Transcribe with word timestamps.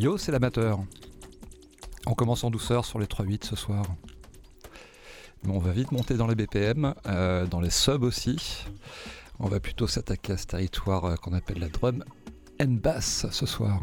Yo, 0.00 0.16
c'est 0.16 0.30
l'amateur. 0.30 0.78
On 2.06 2.14
commence 2.14 2.44
en 2.44 2.50
douceur 2.50 2.84
sur 2.84 3.00
les 3.00 3.06
3-8 3.06 3.44
ce 3.44 3.56
soir. 3.56 3.84
Mais 5.42 5.50
on 5.50 5.58
va 5.58 5.72
vite 5.72 5.90
monter 5.90 6.14
dans 6.14 6.28
les 6.28 6.36
BPM, 6.36 6.94
euh, 7.08 7.46
dans 7.46 7.60
les 7.60 7.70
subs 7.70 8.04
aussi. 8.04 8.64
On 9.40 9.48
va 9.48 9.58
plutôt 9.58 9.88
s'attaquer 9.88 10.34
à 10.34 10.36
ce 10.36 10.46
territoire 10.46 11.04
euh, 11.04 11.14
qu'on 11.16 11.32
appelle 11.32 11.58
la 11.58 11.68
drum 11.68 12.04
and 12.62 12.76
bass 12.80 13.26
ce 13.32 13.44
soir. 13.44 13.80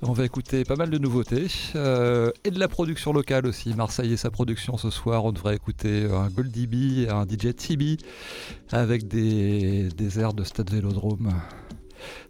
On 0.00 0.14
va 0.14 0.24
écouter 0.24 0.64
pas 0.64 0.76
mal 0.76 0.88
de 0.88 0.96
nouveautés 0.96 1.48
euh, 1.74 2.32
et 2.44 2.50
de 2.50 2.58
la 2.58 2.68
production 2.68 3.12
locale 3.12 3.46
aussi. 3.46 3.74
Marseille 3.74 4.14
et 4.14 4.16
sa 4.16 4.30
production 4.30 4.78
ce 4.78 4.88
soir. 4.88 5.26
On 5.26 5.32
devrait 5.32 5.56
écouter 5.56 6.06
un 6.10 6.30
Goldie 6.30 6.66
B, 6.66 7.10
un 7.10 7.26
DJ 7.26 7.54
TB 7.54 8.00
avec 8.72 9.08
des, 9.08 9.90
des 9.90 10.20
airs 10.20 10.32
de 10.32 10.42
Stade 10.42 10.70
Vélodrome. 10.70 11.34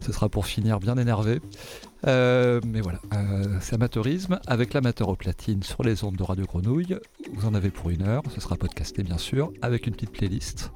Ce 0.07 0.13
sera 0.13 0.29
pour 0.29 0.45
finir 0.45 0.79
bien 0.79 0.97
énervé. 0.97 1.41
Euh, 2.07 2.61
mais 2.65 2.79
voilà, 2.79 2.99
euh, 3.13 3.57
c'est 3.59 3.75
amateurisme 3.75 4.39
avec 4.47 4.73
l'amateur 4.73 5.09
au 5.09 5.17
platine 5.17 5.63
sur 5.63 5.83
les 5.83 6.05
ondes 6.05 6.15
de 6.15 6.23
Radio 6.23 6.45
Grenouille. 6.45 6.97
Vous 7.33 7.45
en 7.45 7.53
avez 7.53 7.71
pour 7.71 7.89
une 7.89 8.03
heure, 8.03 8.23
ce 8.33 8.39
sera 8.39 8.55
podcasté 8.55 9.03
bien 9.03 9.17
sûr, 9.17 9.51
avec 9.61 9.85
une 9.85 9.93
petite 9.93 10.11
playlist. 10.11 10.71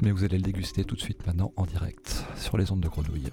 Mais 0.00 0.10
vous 0.10 0.24
allez 0.24 0.38
le 0.38 0.42
déguster 0.42 0.84
tout 0.84 0.94
de 0.94 1.02
suite 1.02 1.26
maintenant 1.26 1.52
en 1.56 1.66
direct 1.66 2.24
sur 2.38 2.56
les 2.56 2.72
ondes 2.72 2.80
de 2.80 2.88
Grenouille. 2.88 3.30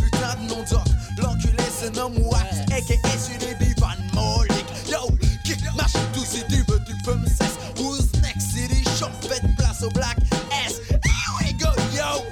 putain 0.00 0.34
de 0.42 0.48
nom 0.48 0.62
d'offre. 0.62 0.94
L'enculé 1.18 1.64
se 1.80 1.90
nomme 1.90 2.18
Wax, 2.18 2.60
a.k.a. 2.72 3.18
Sullivan 3.18 3.74
Van 3.78 3.96
Molik. 4.14 4.66
Yo, 4.90 5.10
kick, 5.44 5.58
marche 5.76 5.92
tout 6.12 6.24
si 6.24 6.42
tu 6.48 6.62
veux, 6.68 6.80
tu 6.86 6.94
peux 7.04 7.14
me 7.14 7.26
cesse. 7.26 7.58
Who's 7.76 8.12
next? 8.22 8.52
City 8.52 8.82
shop, 8.98 9.10
faites 9.22 9.56
place 9.56 9.82
au 9.82 9.90
black 9.90 10.16
S. 10.66 10.80
Here 10.88 11.00
we 11.40 11.52
go, 11.54 11.70
yo, 11.94 12.24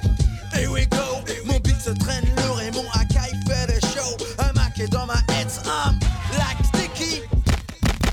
here 0.53 0.71
we 0.71 0.85
go. 0.87 1.21
Mon 1.45 1.59
beat 1.59 1.79
se 1.79 1.91
traîne 1.91 2.25
lourd 2.37 2.61
et 2.61 2.71
mon 2.71 2.85
Akai 2.93 3.31
fait 3.47 3.67
des 3.67 3.81
shows. 3.87 4.17
Un 4.39 4.53
mac 4.53 4.77
est 4.79 4.87
dans 4.87 5.05
ma 5.05 5.17
head, 5.29 5.47
I'm 5.65 5.99
like 6.37 6.57
sticky. 6.73 7.21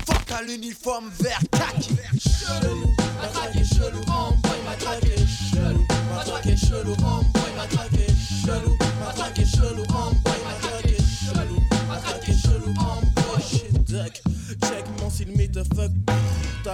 Fuck 0.05 0.31
à 0.31 0.41
l'uniforme 0.43 1.09
vert. 1.19 1.39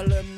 Harlem 0.01 0.30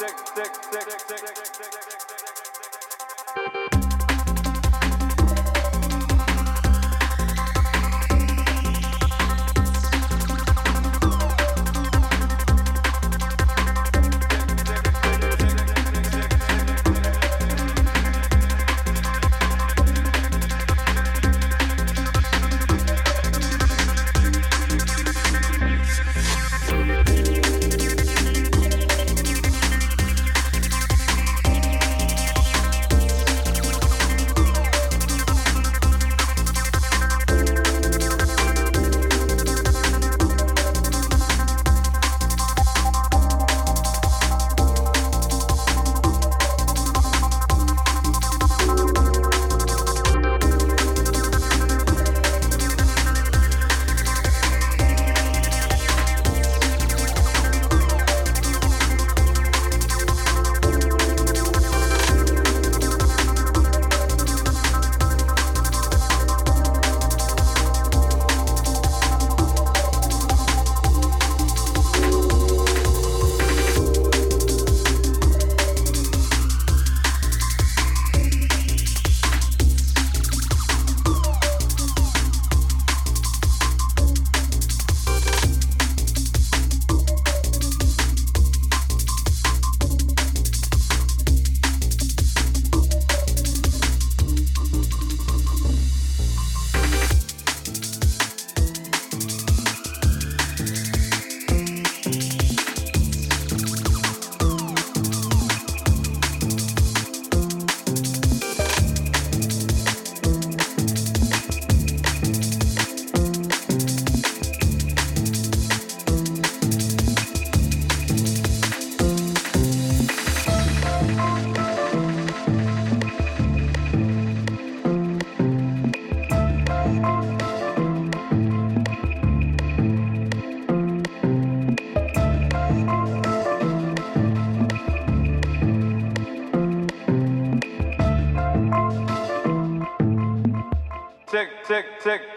sick, 0.00 0.16
sick, 0.34 0.54
sick, 0.54 0.90
sick, 0.90 1.08
sick, 1.08 1.36
sick, 1.36 1.54
sick, 1.54 1.72
sick, 1.72 2.00
sick. 2.08 2.19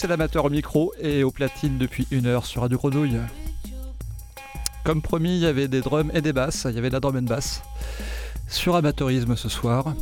c'est 0.00 0.08
l'amateur 0.08 0.46
au 0.46 0.48
micro 0.48 0.94
et 0.98 1.22
au 1.24 1.30
platine 1.30 1.76
depuis 1.76 2.06
une 2.10 2.24
heure 2.24 2.46
sur 2.46 2.62
Radio 2.62 2.78
Grenouille. 2.78 3.20
Comme 4.82 5.02
promis, 5.02 5.36
il 5.36 5.40
y 5.40 5.46
avait 5.46 5.68
des 5.68 5.82
drums 5.82 6.10
et 6.14 6.22
des 6.22 6.32
basses, 6.32 6.66
il 6.70 6.74
y 6.74 6.78
avait 6.78 6.88
de 6.88 6.94
la 6.94 7.00
drum 7.00 7.16
and 7.18 7.28
bass 7.28 7.60
sur 8.48 8.76
amateurisme 8.76 9.36
ce 9.36 9.50
soir. 9.50 9.94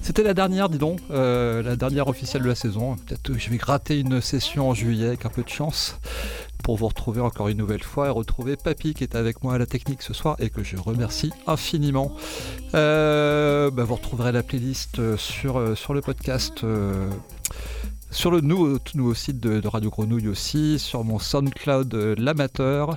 C'était 0.00 0.24
la 0.24 0.34
dernière, 0.34 0.68
dis 0.68 0.78
donc, 0.78 0.98
euh, 1.12 1.62
la 1.62 1.76
dernière 1.76 2.08
officielle 2.08 2.42
de 2.42 2.48
la 2.48 2.56
saison. 2.56 2.96
Peut-être 2.96 3.22
que 3.22 3.38
je 3.38 3.48
vais 3.48 3.56
gratter 3.56 4.00
une 4.00 4.20
session 4.20 4.70
en 4.70 4.74
juillet 4.74 5.06
avec 5.06 5.24
un 5.24 5.30
peu 5.30 5.44
de 5.44 5.48
chance 5.48 6.00
pour 6.64 6.76
vous 6.76 6.88
retrouver 6.88 7.20
encore 7.20 7.46
une 7.46 7.58
nouvelle 7.58 7.84
fois 7.84 8.08
et 8.08 8.10
retrouver 8.10 8.56
Papy 8.56 8.92
qui 8.92 9.04
est 9.04 9.14
avec 9.14 9.44
moi 9.44 9.54
à 9.54 9.58
la 9.58 9.66
technique 9.66 10.02
ce 10.02 10.14
soir 10.14 10.34
et 10.40 10.50
que 10.50 10.64
je 10.64 10.76
remercie 10.76 11.30
infiniment. 11.46 12.10
Euh, 12.74 13.70
bah, 13.70 13.84
vous 13.84 13.94
retrouverez 13.94 14.32
la 14.32 14.42
playlist 14.42 14.98
euh, 14.98 15.16
sur, 15.16 15.78
sur 15.78 15.94
le 15.94 16.00
podcast. 16.00 16.64
Sur 18.14 18.30
le 18.30 18.40
nouveau, 18.40 18.78
tout 18.78 18.96
nouveau 18.96 19.12
site 19.12 19.40
de, 19.40 19.66
Radio 19.66 19.90
Grenouille 19.90 20.28
aussi, 20.28 20.78
sur 20.78 21.02
mon 21.02 21.18
SoundCloud 21.18 21.92
euh, 21.94 22.14
L'Amateur, 22.16 22.96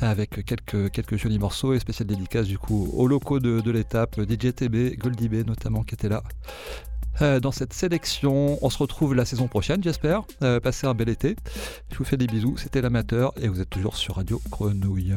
avec 0.00 0.44
quelques, 0.44 1.16
jolis 1.16 1.40
morceaux 1.40 1.74
et 1.74 1.80
spéciales 1.80 2.06
dédicaces 2.06 2.46
du 2.46 2.56
coup 2.56 2.88
aux 2.94 3.08
locaux 3.08 3.40
de, 3.40 3.60
de 3.60 3.70
l'étape, 3.72 4.20
DJ 4.20 4.54
TB, 4.54 4.98
Goldie 4.98 5.28
B 5.28 5.46
notamment 5.46 5.82
qui 5.82 5.94
était 5.94 6.08
là. 6.08 6.22
Euh, 7.22 7.40
dans 7.40 7.52
cette 7.52 7.72
sélection, 7.72 8.58
on 8.62 8.70
se 8.70 8.78
retrouve 8.78 9.14
la 9.14 9.24
saison 9.24 9.48
prochaine 9.48 9.82
j'espère. 9.82 10.22
Euh, 10.42 10.60
passez 10.60 10.86
un 10.86 10.94
bel 10.94 11.08
été. 11.08 11.34
Je 11.90 11.98
vous 11.98 12.04
fais 12.04 12.16
des 12.16 12.26
bisous, 12.26 12.56
c'était 12.56 12.82
l'amateur 12.82 13.32
et 13.40 13.48
vous 13.48 13.60
êtes 13.60 13.70
toujours 13.70 13.96
sur 13.96 14.14
Radio 14.14 14.40
Grenouille. 14.48 15.16